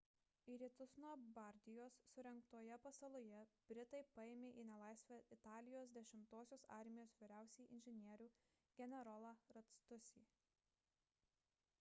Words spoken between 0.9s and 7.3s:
nuo bardijos surengtoje pasaloje britai paėmė į nelaisvę italijos 10-osios armijos